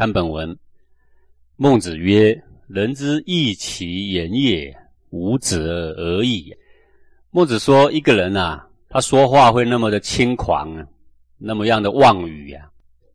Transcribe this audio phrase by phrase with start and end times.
[0.00, 0.56] 看本文，
[1.56, 4.74] 孟子曰：“人之异其言也，
[5.10, 6.50] 无责而已。”
[7.30, 10.86] 孟子说，一个人啊，他说话会那么的轻狂啊，
[11.36, 12.66] 那么样的妄语呀，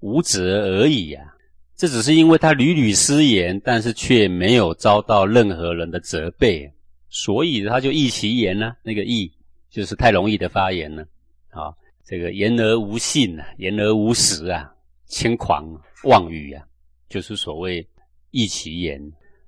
[0.02, 1.34] 无责而已呀。
[1.76, 6.72] 这只是因为他屡屡失言，但是却没有遭到任何人的责备，
[7.10, 8.76] 所以他就易其言呢。
[8.84, 9.34] 那个易
[9.72, 11.02] 就是太容易的发言了。
[11.50, 11.74] 啊，
[12.06, 14.72] 这个言而无信啊，言而无实啊，
[15.08, 15.66] 轻狂
[16.04, 16.64] 妄语啊，
[17.10, 17.88] 就是所谓
[18.32, 19.02] 易其言。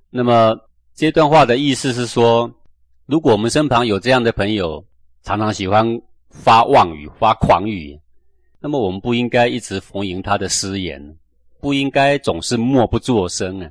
[0.10, 0.56] 那么
[0.94, 2.52] 这段话的意思是说，
[3.06, 4.84] 如果我们身旁有这样的朋友，
[5.24, 5.86] 常常喜欢
[6.30, 8.00] 发妄语、发狂语，
[8.60, 11.18] 那么我们不应该一直逢迎他的失言。
[11.60, 13.70] 不应该总是默不作声啊，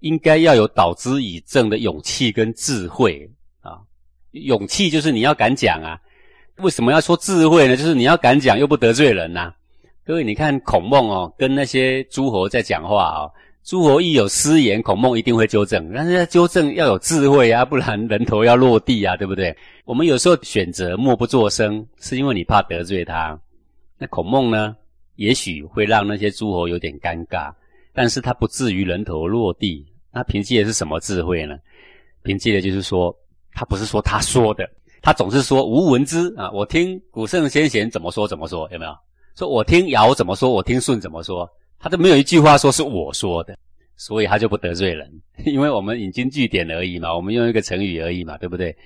[0.00, 3.28] 应该要有导之以正的勇气跟智慧
[3.60, 3.80] 啊。
[4.32, 5.98] 勇气就是你要敢讲啊。
[6.58, 7.76] 为什么要说智慧呢？
[7.76, 9.52] 就是你要敢讲又不得罪人呐。
[10.06, 13.32] 各位，你看孔孟哦，跟那些诸侯在讲话哦，
[13.62, 15.90] 诸侯一有失言，孔孟一定会纠正。
[15.94, 19.56] 但是要纠正要有智慧啊，不然人头要落地啊，对不对？
[19.86, 23.38] 我们有时候选择默不作声，是因为你怕得罪他。
[23.96, 24.76] 那孔孟呢？
[25.16, 27.50] 也许会让那些诸侯有点尴尬，
[27.94, 29.86] 但是他不至于人头落地。
[30.12, 31.56] 那凭借的是什么智慧呢？
[32.24, 33.16] 凭借的就是说，
[33.54, 34.68] 他不是说他说的，
[35.00, 36.50] 他总是说无闻之啊。
[36.50, 38.92] 我听古圣先贤怎么说怎么说，有没有？
[39.36, 43.58] 说我听尧怎么说，我听舜怎么说，他都没有一句话说是我说的，
[43.96, 45.10] 所以他就不得罪人，
[45.44, 48.76] 因为我们引经据典而已嘛，我们用一个成语而已嘛，对不对？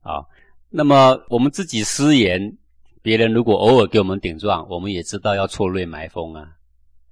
[0.00, 0.24] 啊，
[0.70, 2.56] 那么我们自己失言。
[3.00, 6.46] 别人如果偶尔给我们顶撞，我们也知道要错锐埋风啊，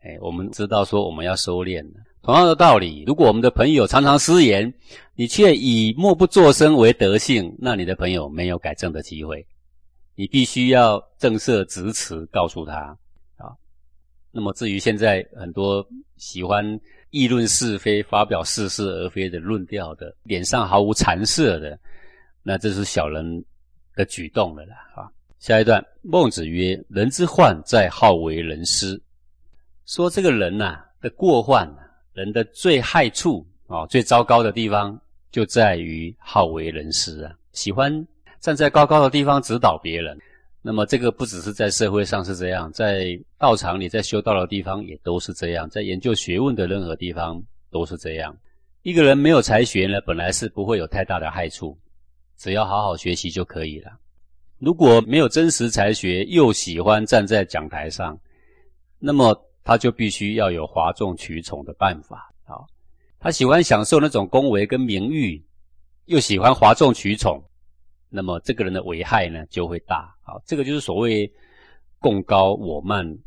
[0.02, 1.82] 哎，我们知道说我们要收敛
[2.22, 4.70] 同样的道理，如果我们的朋友常常失言，
[5.14, 9.46] 你却以默不作声为德性，那你的朋友没有改正的机会。
[10.16, 12.98] 你必须要正色直辞告诉他
[13.36, 13.54] 啊。
[14.32, 15.86] 那么至于现在很多
[16.16, 16.78] 喜欢
[17.10, 21.78] 议论是非、发表似是而非的论调的，脸上毫无惭色的，
[22.42, 23.44] 那这是小人
[23.94, 25.08] 的举动了啦啊。
[25.38, 29.00] 下一段，孟子曰：“人之患在好为人师。”
[29.86, 31.70] 说这个人呐的过患，
[32.14, 34.98] 人的最害处啊，最糟糕的地方
[35.30, 38.04] 就在于好为人师啊，喜欢
[38.46, 40.16] 站在高高的地方指导别人。
[40.62, 47.42] 那么这个不只是在社会上是这样，在道场里，在修道的地方也都是这样，在研究学问的任何地方
[47.72, 48.36] 都是这样。
[48.82, 51.76] 一个人没有才学呢，本来是不会有太大的害处，
[52.38, 53.90] 只要好好学习就可以了。
[54.60, 58.16] 如果没有真实才学，又喜欢站在讲台上，
[59.00, 62.32] 那么他就必须要有哗众取宠的办法。
[62.44, 62.64] 好，
[63.18, 65.44] 他喜欢享受那种恭维跟名誉，
[66.04, 67.42] 又喜欢哗众取宠，
[68.08, 70.14] 那么这个人的危害呢就会大。
[70.24, 71.30] 好，这个就是所谓
[71.98, 73.18] 共高我慢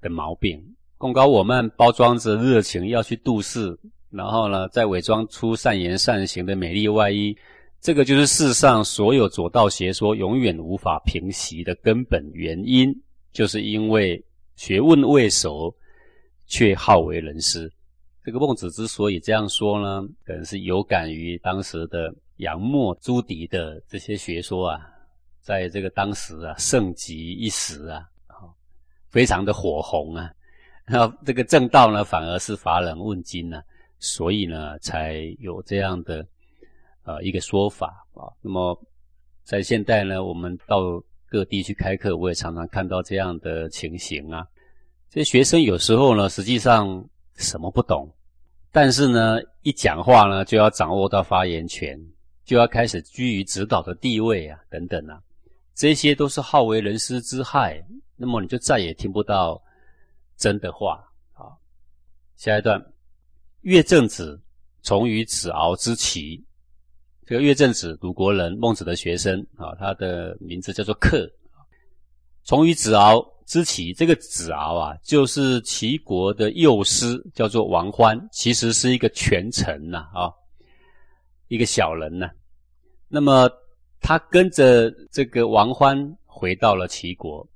[0.00, 0.62] 的毛病。
[0.96, 3.78] 共高我慢，包装着热情要去度世，
[4.10, 7.36] 然后呢，再伪装出善言善行的美丽外衣。
[7.80, 12.94] 这个就是世上所有左道邪说永远无法平息的根本原因，
[13.32, 14.24] 就是因为
[14.56, 15.74] 学问未熟，
[16.46, 17.70] 却好为人师。
[18.24, 24.80] 这个孟子之所以这样说呢，可能是有感于当时的杨墨、朱棣的这些学说啊，
[25.40, 28.08] 在这个当时啊盛极一时啊，
[29.08, 30.30] 非常的火红啊。
[30.86, 33.62] 那这个正道呢，反而是乏人问津呢，
[33.98, 36.26] 所以呢，才有这样的。
[37.06, 38.32] 呃，一个说法啊。
[38.40, 38.82] 那么，
[39.42, 40.80] 在现代呢，我们到
[41.26, 44.46] 各地去开课，我也常常看到这样的情形啊。
[45.10, 48.10] 这些学生有时候呢，实际上什么不懂，
[48.72, 52.00] 但是呢，一讲话呢，就要掌握到发言权，
[52.44, 55.20] 就要开始居于指导的地位啊，等等啊，
[55.74, 57.82] 这些都是好为人师之害。
[58.16, 59.60] 那么，你就再也听不到
[60.36, 61.50] 真的话啊。
[62.36, 62.80] 下一段，
[63.62, 64.40] 乐正子
[64.82, 66.44] 从于子敖之齐。
[67.26, 71.26] 这个乐正子，鲁国人，孟子的学生啊，他的名字叫做克。
[72.42, 80.30] 从于子敖之齐，这个子敖啊，就是齐国的幼师，叫做王欢，其实是一个权臣呐啊，
[81.48, 82.30] 一个小人呐。
[83.08, 83.50] 那么
[84.00, 85.96] 他跟着这个王欢
[86.26, 87.46] 回到了齐国。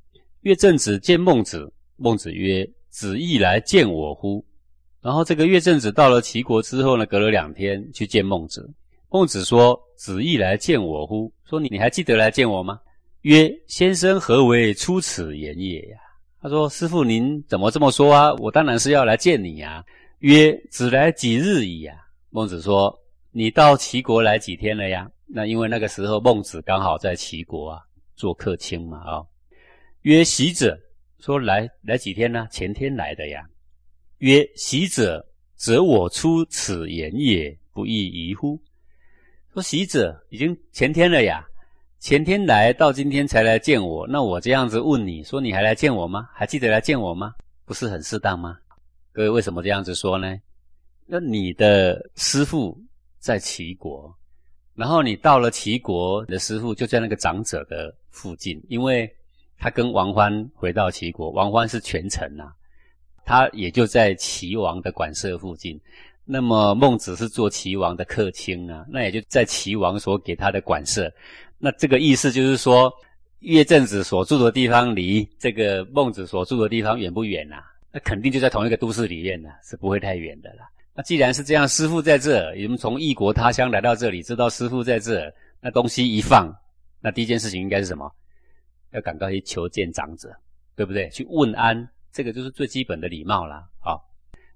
[0.40, 4.44] 乐正子见孟子，孟子曰：“子亦来见我乎？”
[5.02, 8.72] 然后这个乐正子到了齐国之后呢，隔了两天去见孟子。
[9.10, 12.78] 孟子说：“子亦来见我乎？”说：“你你还记得来见我吗？”
[13.22, 15.98] 曰：“先生何为出此言也呀？”
[16.40, 18.32] 他说：“师傅，您怎么这么说啊？
[18.34, 19.84] 我当然是要来见你呀。”
[20.20, 21.94] 曰：“子来几日矣呀？”
[22.30, 22.96] 孟子说
[23.38, 27.80] ：“你到齐国来几天了呀？”那因为那个时候孟子刚好在齐国啊
[28.16, 29.22] 做客卿嘛啊。
[30.02, 30.76] 曰：“习者
[31.20, 32.48] 说来来几天呢？
[32.50, 33.48] 前天来的呀。”
[34.18, 35.24] 曰：“喜者，
[35.54, 38.60] 则我出此言也，不亦疑乎？”
[39.54, 41.46] 说喜者已经前天了呀，
[42.00, 46.28] 前天来到今天才来见我，那我这样子问你说，你还来见我吗？
[46.34, 47.32] 还记得来见我吗？
[47.64, 48.58] 不是很适当吗？
[49.12, 50.36] 各位为什么这样子说呢？
[51.06, 52.76] 那你的师父
[53.18, 54.14] 在齐国，
[54.74, 59.10] 然后你到了齐国，的师傅就在那个长者的附近，因为
[59.58, 62.52] 他跟王欢回到齐国，王欢是权臣呐，
[63.24, 65.80] 他也就在齐王的馆舍附近。
[66.24, 71.10] 那么孟子是做齐王的客卿啊，那也就在齐王所给他的馆舍。
[71.58, 72.92] 那这个意思就是说，
[73.40, 77.56] 岳正子所住的地方离这个孟子所住的地方远不远呐？
[77.90, 80.68] 那肯定就在同一个都市里面呢，是不会太远的啦。
[80.98, 86.52] 那既然是这样，师傅在这，你们从异国他乡来到这里，知道师傅在这，那东西一放，
[87.00, 88.12] 那第一件事情应该是什么？
[88.90, 90.36] 要赶快去求见长者，
[90.74, 91.08] 对不对？
[91.10, 93.64] 去问安，这个就是最基本的礼貌啦。
[93.78, 94.04] 好，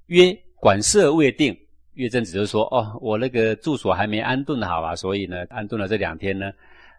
[0.07, 1.57] 曰管舍未定，
[1.95, 6.51] 岳正子就说：“哦，我那个住所还没安顿好啊，所以呢，安顿了这两天呢，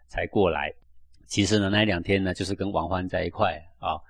[0.08, 0.72] 才过来。
[1.26, 4.00] 其实呢，那两天呢，就是跟王欢在一块啊。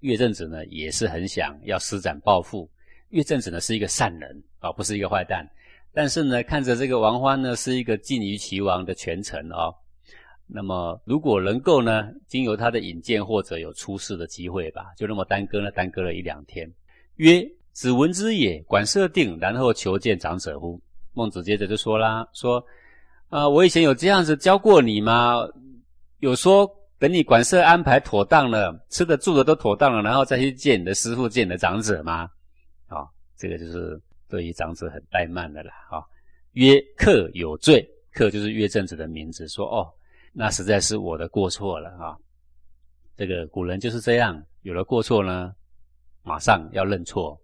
[0.00, 2.68] 岳正子呢，也是很想要施展抱负。
[3.08, 5.48] 岳正子呢，是一个善人啊，不是一个坏蛋。
[5.92, 9.72] 但是呢，看着这个王欢呢，是一个近于齐王的权臣啊。
[10.46, 16.70] 那么，如果能够呢，经由他的引荐或者有出世的机会吧，就那么耽搁了，耽搁了一两天。
[17.16, 20.80] 曰。”子闻之也，管设定，然后求见长者乎？
[21.12, 22.64] 孟子接着就说啦：“说，
[23.30, 25.38] 啊，我以前有这样子教过你吗？
[26.20, 26.70] 有说
[27.00, 32.30] 等你管设安排妥当了，吃的住的都妥当了，然后再去见你的师傅，见你的长者吗？
[32.86, 33.04] 啊，
[33.36, 35.70] 这个就是对于长子很怠慢的了。
[35.90, 36.04] 啊，
[36.52, 39.48] 曰客有罪，客就是岳正子的名字。
[39.48, 39.92] 说哦，
[40.32, 42.16] 那实在是我的过错了啊。
[43.16, 45.54] 这个古人就是这样，有了过错呢，
[46.22, 47.38] 马上要认错。”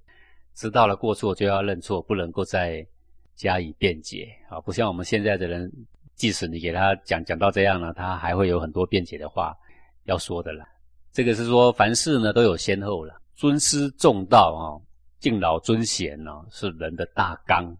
[0.52, 2.86] 知道了过错就要认错，不能够再
[3.34, 4.60] 加以辩解啊！
[4.60, 5.72] 不像我们现在的人，
[6.16, 9.56] 即使你给他讲讲到这样了，他还会有很多辩解的话
[10.04, 10.66] 要说的了。
[11.12, 14.76] 这个是说凡事呢都有先后了，尊师重道啊，
[15.20, 17.76] 敬老尊贤呢是人的大纲。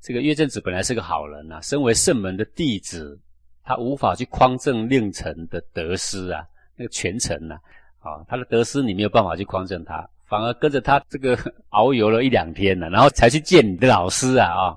[0.00, 3.18] 这个岳正子本来是个好人呐，身为圣门的弟子，
[3.62, 6.42] 他无法去匡正令臣的得失啊，
[6.74, 7.54] 那个权臣呐，
[8.00, 10.08] 啊，他的得失你没有办法去匡正他。
[10.24, 11.36] 反而跟着他这个
[11.70, 14.76] 遨游了一两天了，然后才去见你的老师啊啊！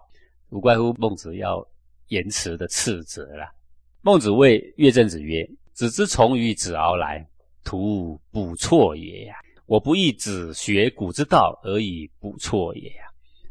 [0.50, 1.66] 无怪乎孟子要
[2.08, 3.50] 言辞的斥责了。
[4.02, 7.26] 孟子谓岳正子曰：“子之从于子敖来，
[7.64, 9.36] 徒补错也呀！
[9.66, 13.04] 我不亦子学古之道而以补错也呀？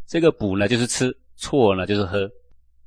[0.06, 2.30] 这个补呢，就是吃；错呢，就是喝。”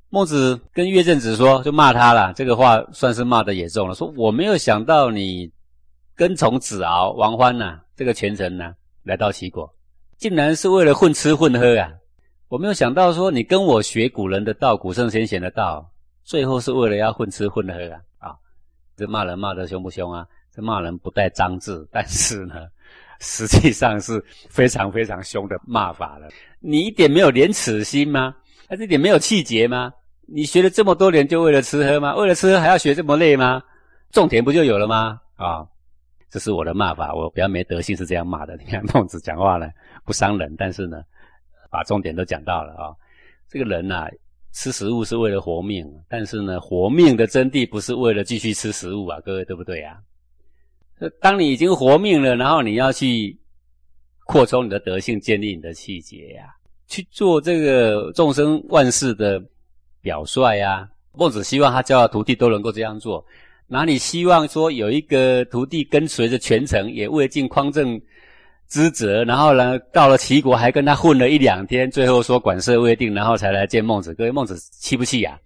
[0.10, 2.32] 孟子跟岳正子说，就骂他了。
[2.34, 5.52] 这个话算是骂的也重了，说我没有想到你
[6.16, 8.74] 跟从子敖、王欢呐，这个权臣呐。
[9.04, 9.72] 来到齐国，
[10.18, 11.92] 竟然是为了混吃混喝啊！
[12.48, 15.88] 我没有想到说你跟我学古人的道，古圣先贤的道，
[16.24, 18.02] 最后是为了要混吃混喝啊！
[18.18, 18.36] 啊，
[18.98, 20.26] 这骂人骂得凶不凶啊？
[20.52, 22.66] 这骂人不带脏字，但是呢，
[23.22, 26.28] 实际上是非常非常凶的骂法了。
[26.60, 28.36] 你一点没有廉耻心吗？
[28.68, 29.92] 还是一点没有气节吗？
[30.28, 32.16] 你学了这么多年，就为了吃喝吗？
[32.16, 33.62] 为了吃喝还要学这么累吗？
[34.12, 35.20] 种田不就有了吗？
[35.36, 35.66] 啊！
[36.32, 38.58] 这是我的骂法，我比较没德性，是这样骂的。
[38.60, 39.70] 你看孟子讲话呢，
[40.04, 41.02] 不伤人，但是呢，
[41.70, 42.92] 把重点都讲到了啊。
[43.48, 44.10] 这个人呐，
[44.52, 49.98] 吃食物是为了活命，但是呢，活命的真谛不是为了继续吃食物啊，各位对不对啊？
[51.22, 53.38] 当你已经活命了，然后你要去
[54.26, 56.44] 扩充你的德性，建立你的气节呀，
[56.88, 59.42] 去做这个众生万事的
[60.02, 60.88] 表率呀。
[61.18, 63.26] 孟子希望他教的徒弟都能够这样做。
[63.68, 68.00] 哪里希望说有一个徒弟跟随着全程，也未尽匡正
[68.68, 74.14] 之责，然后呢，到了齐国还跟他混了一两天，最后说管事未定，然后才来见孟子。
[74.14, 75.40] 各位，孟子气不气呀？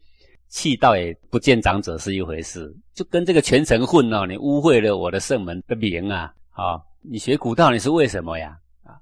[0.50, 6.34] 气倒也不见长者是一回事，就跟这个全程混哦，你污秽了我的圣门的名啊！
[6.51, 8.58] 啊，你学古道你是为什么呀？
[8.84, 9.00] 啊，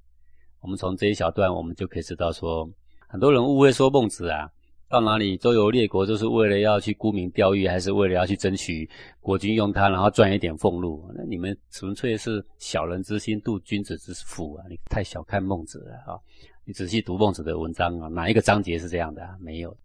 [0.62, 2.70] 我们从这一小段我们就可以知道说，
[3.08, 4.50] 很多人误会说孟子啊。
[4.90, 8.90] 到哪里周游列国，就是为了要去沽名钓誉，还是为了要去争取
[9.20, 11.06] 国君用他，然后赚一点俸禄？
[11.14, 14.64] 那你们纯粹是小人之心度君子之腹啊！
[14.70, 16.16] 你太小看孟子了啊！
[16.64, 19.22] 你仔细读孟子的文章啊，哪一个章节是这样的？
[19.24, 19.76] 啊没有。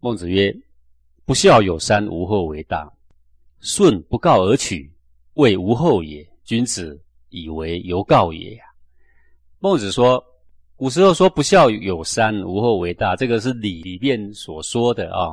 [0.00, 0.50] 孟子曰
[1.26, 2.90] ：“不孝有三，无后为大。
[3.60, 4.90] 舜不告而取，
[5.34, 6.26] 谓无后也。
[6.44, 8.58] 君子以为犹告也。”
[9.60, 10.24] 孟子说。
[10.78, 15.32] 古时候说不孝有三，无后为大，这个是礼里面所说的啊。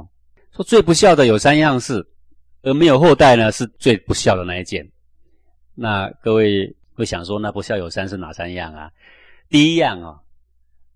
[0.56, 2.02] 说最不孝的有三样事，
[2.62, 4.90] 而没有后代呢，是最不孝的那一件。
[5.76, 8.90] 那各位会想说，那不孝有三是哪三样啊？
[9.50, 10.18] 第一样啊，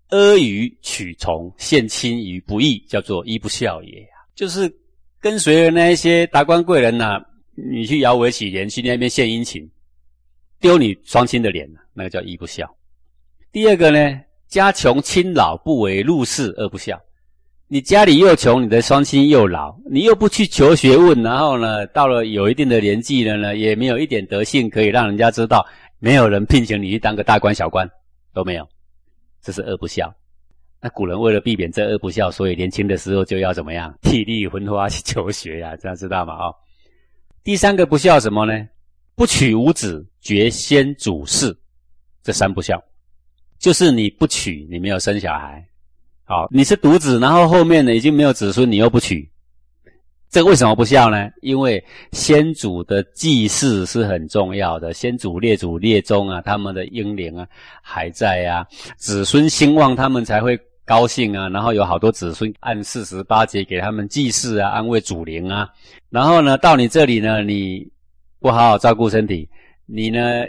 [0.08, 4.08] 阿谀取从，献亲于不义，叫做一不孝也。
[4.34, 4.74] 就是
[5.20, 7.20] 跟随了那一些达官贵人呐，
[7.54, 9.68] 你去摇尾乞怜，去那边献殷勤，
[10.60, 12.68] 丢你双亲的脸，那个叫一不孝。
[13.50, 17.00] 第二个呢，家穷亲老，不为入仕，二不孝。
[17.66, 25.66] 你家里又穷，你的双亲又老，你又不去求学问，然后呢，到了有一定的年纪了呢，也没有一点德性可以让人家知道，
[25.98, 27.86] 没有人聘请你去当个大官小官，
[28.32, 28.66] 都没有。
[29.42, 30.14] 这是恶不孝。
[30.80, 33.92] 那古人为了避免这恶不孝，所以年轻的时候就要怎么样？
[34.02, 36.34] 体力昏花去求学呀，这样知道吗？
[36.34, 36.54] 哦，
[37.42, 38.66] 第三个不孝什么呢？
[39.16, 41.56] 不娶无子，绝先祖事。
[42.22, 42.80] 这三不孝，
[43.58, 45.66] 就是你不娶，你没有生小孩，
[46.24, 49.28] 好，你是独子，然后后面呢已经没有子孙，你又不娶。
[50.30, 51.30] 这个为什么不孝呢？
[51.40, 51.82] 因为
[52.12, 57.48] 先祖的祭祀是很重要的，先祖列祖列宗啊，他们的英灵啊
[57.82, 58.66] 还在啊，
[58.98, 60.58] 子孙兴旺，他们才会
[60.88, 61.48] 高兴啊。
[61.50, 65.68] 然后有好多子孙按四十八节给他们祭祀啊，安慰祖灵啊。
[66.08, 67.86] 然后呢，到你这里呢，你
[68.40, 69.46] 不好好照顾身体，
[69.84, 70.44] 你呢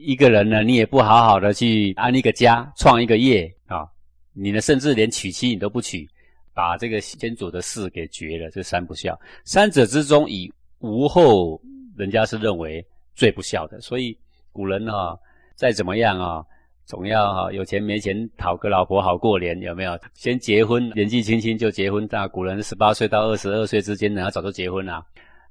[0.00, 3.84] 一个人呢，你也不好好的去安一个家，创一个业啊，
[4.32, 6.08] 你呢甚至连娶妻你都不娶。
[6.52, 9.18] 把这个先祖的事给绝了，这三不孝。
[9.44, 11.58] 三者之中，以无后，
[11.96, 13.80] 人家是认为最不孝的。
[13.80, 14.14] 所以
[14.52, 15.16] 古人哈，
[15.54, 16.44] 再怎么样啊，
[16.90, 19.96] 总要哈有钱没钱讨个老婆好过年，有没有？
[20.12, 22.04] 先结婚，年纪轻轻就结婚。
[22.08, 25.00] 大古人十八岁到二十二岁之间，然后早就结婚了。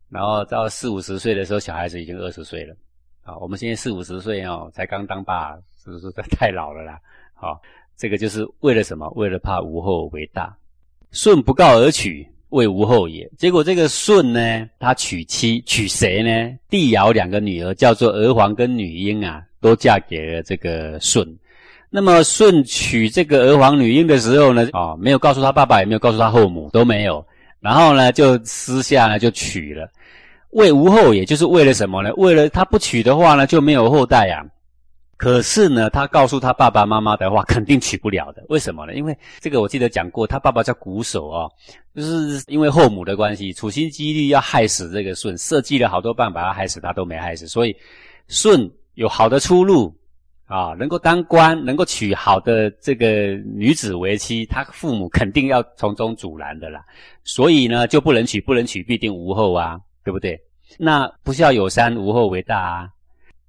[0.10, 2.76] 然后到四五十岁的时候，小孩子已经二十岁了。
[3.24, 7.00] 啊，我们现在四五十岁哦，才刚当爸，是不是太老了啦？
[7.34, 7.58] 好，
[7.96, 9.10] 这个就是为了什么？
[9.12, 10.54] 为了怕无后为大。
[11.12, 13.26] 舜不告而娶，为无后也。
[13.38, 16.60] 结果这个舜呢，他娶妻，娶谁呢？
[16.70, 21.26] 帝尧两个女儿，叫做娥皇跟女英啊，都嫁给了这个舜。
[21.90, 27.26] 那么舜娶这个娥皇女英的时候呢，啊，没有告诉他爸爸，也没有告诉他后母，都没有。
[27.60, 29.90] 然后呢，就私下呢就娶了，
[30.52, 32.14] 为无后，也就是为了什么呢？
[32.16, 34.46] 为了他不娶的话呢，就没有后代呀。
[35.18, 38.42] 可是呢，他告诉他爸爸妈妈的话，肯定娶不了的。
[38.48, 38.94] 为什么呢？
[38.94, 41.52] 因为这个我记得讲过，他爸爸叫瞽叟哦，
[41.94, 47.46] 就是因为后母的关系，处心积虑要害死这个舜，设计了好多办法要害死他，都没害死。
[47.46, 47.76] 所以
[48.30, 49.96] 舜有好的出路
[50.46, 56.84] 啊，能够当官，能够娶好的这个女子为妻，他父母肯定要从中阻拦的啦。
[57.24, 60.38] 所以呢，就不能娶，不能娶，必定无后啊，对不对？
[60.78, 62.90] 那不孝有三，无后为大啊。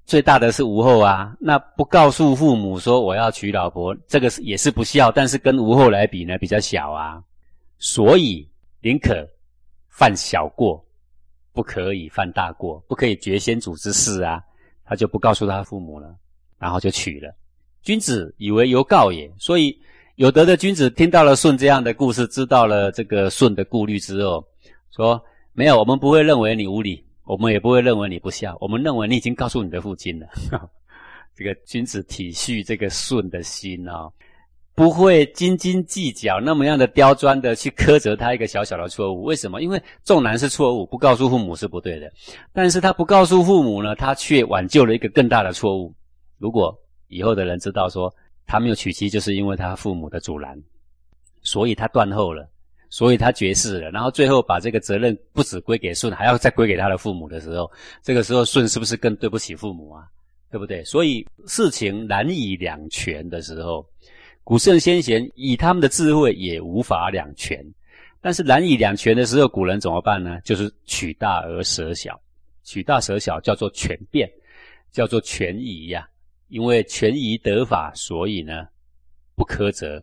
[0.06, 7.20] 最大的是无后啊，那不告诉父母说我要娶老婆，这个也是不孝，但是跟无后来比呢，比较小啊。
[7.80, 8.48] 所以
[8.82, 9.28] 宁可
[9.88, 10.80] 犯小过，
[11.52, 14.40] 不可以犯大过，不可以绝先祖之事啊。
[14.90, 16.12] 他就不告诉他父母了，
[16.58, 17.32] 然后就娶了。
[17.80, 19.78] 君子以为犹告也，所以
[20.16, 24.44] 有德的君子听到了舜这样的故事，知道了这个舜的顾虑之后，
[24.90, 27.04] 说没有，我们不会认为你无礼。
[27.22, 30.26] 我们也不会认为你不孝，我们认为你已经告诉你的父亲了。
[31.36, 34.10] 这个君子体恤这个舜的心啊，
[34.80, 39.24] 不会斤斤计较，那么样的刁钻的去苛责他一个小小的错误。
[39.24, 39.60] 为什么？
[39.60, 42.10] 因为重男是错误，不告诉父母是不对的。
[42.50, 45.94] 但是他不告诉父母呢，他却挽救了一个更大的错误。
[46.38, 46.74] 如果
[47.08, 48.10] 以后的人知道说
[48.46, 50.58] 他没有娶妻，就是因为他父母的阻拦，
[51.42, 52.48] 所以他断后了。
[52.88, 57.70] 所以他绝世了，然后最后把这个责任不止归给舜，还要再归给他的父母的时候，
[58.02, 60.04] 这个时候舜是不是更对不起父母啊？
[60.50, 60.82] 对不对？
[60.84, 63.86] 所以事情难以两全的时候，
[64.50, 67.64] 古圣先贤以他们的智慧也无法两全。
[68.20, 70.40] 但是难以两全的时候，古人怎么办呢？
[70.40, 72.20] 就是取大而舍小，
[72.64, 74.28] 取大舍小叫做权变，
[74.90, 76.04] 叫做权宜呀。
[76.48, 78.66] 因为权宜得法，所以呢
[79.36, 80.02] 不苛责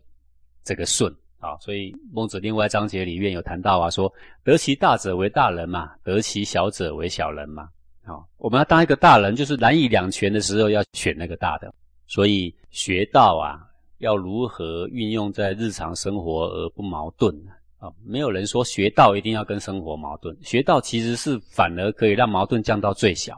[0.64, 1.14] 这个舜。
[1.40, 4.10] 啊，所以孟子另外章节里面有谈到啊，说
[4.42, 7.68] 得其大者为大人嘛，得其小者为小人嘛。
[8.02, 11.70] 好，我们要当一个大人，就是难以两全的时候，要选那个大的。
[12.06, 13.60] 所以学道啊，
[13.98, 17.34] 要如何运用在日常生活而不矛盾
[17.78, 17.92] 啊？
[18.04, 23.36] 没有人说学道一定要跟生活矛盾，学道其实是反而可以让矛盾降到最小，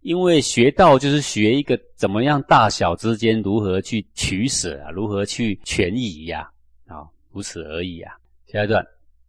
[0.00, 6.50] 因为学道就是学一个怎么样大小之间如何去取舍啊，如何去权宜呀。
[6.86, 8.12] 啊如此而已啊！
[8.48, 8.84] 下一段，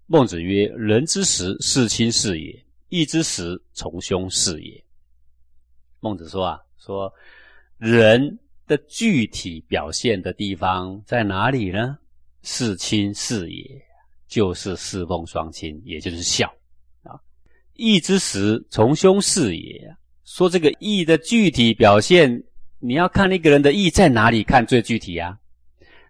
[0.07, 2.51] 孟子曰：“人之时，事亲是也；
[2.89, 4.83] 义之时，从兄是也。”
[6.01, 7.13] 孟子说啊，说
[7.77, 11.97] 人的具体表现的地方在哪里呢？
[12.43, 13.63] 事亲是也，
[14.27, 16.47] 就是侍奉双亲，也就是孝
[17.03, 17.13] 啊。
[17.73, 19.95] 义之时，从兄是也。
[20.23, 22.41] 说这个义的具体表现，
[22.79, 25.37] 你要看一个人的义在哪里，看最具体啊。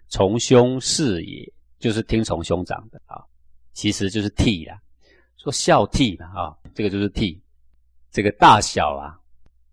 [0.07, 3.23] 从兄事也，就是听从兄长的啊，
[3.73, 4.79] 其实就是悌啦，
[5.37, 7.39] 说孝悌嘛啊，这个就是悌，
[8.11, 9.17] 这个大小啊，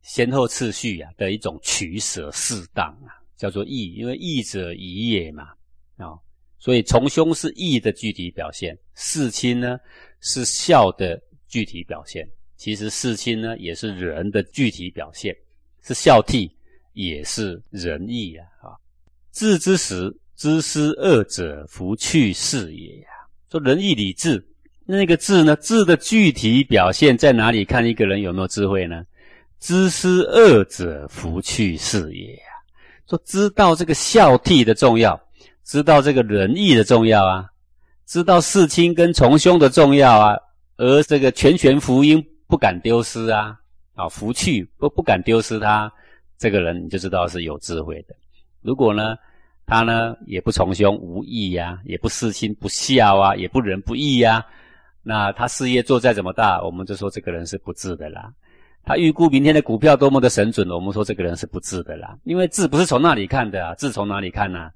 [0.03, 5.49] 先后次序啊的一种取舍适当啊，叫做义，因为义者宜也嘛
[5.97, 6.17] 啊，
[6.59, 9.79] 所以从兄是义的具体表现，事亲呢
[10.21, 15.37] 是孝的具体表现，其实事亲呢也是仁的具体表现，
[15.83, 16.51] 是孝悌
[16.93, 18.77] 也是仁义啊啊，
[19.33, 20.15] 治之时。
[20.39, 23.09] 知思二者，弗去是也呀。
[23.51, 24.41] 说仁义礼智，
[24.87, 25.57] 那个智呢？
[25.57, 27.65] 智的具体表现在哪里？
[27.65, 29.03] 看一个人有没有智慧呢？
[29.61, 32.43] 知思二者，弗去是也呀。
[33.09, 35.21] 说知道这个孝悌的重要，
[35.65, 37.47] 知道这个仁义的重要啊，
[38.07, 40.37] 知道事亲跟从兄的重要啊，
[40.77, 43.59] 而这个全权福音不敢丢失啊，
[43.95, 45.93] 啊，福去不不敢丢失他，
[46.39, 48.15] 这个人你就知道是有智慧的。
[48.63, 49.17] 如果呢？
[49.71, 54.43] 他呢也不从兄无义呀，也不事亲不孝啊，也不仁不义呀。
[55.03, 58.33] 那他事业做再怎么大，我们就说这个人是不智的啦。
[58.89, 62.17] 他预估明天的股票多么的神准，我们说这个人是不智的啦。
[62.25, 64.71] 因为智不是从那里看的啊，智从哪里看呢？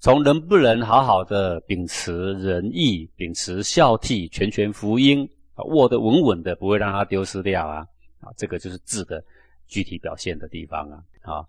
[0.00, 7.84] 从能不能好好的秉持仁义，秉持孝悌，全权福音啊，握得稳稳的，不会让他丢失掉啊。
[8.20, 9.22] 啊，这个就是智的
[9.66, 11.02] 具体表现的地方啊。
[11.20, 11.44] 啊。